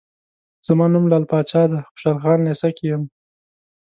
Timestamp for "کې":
2.77-2.85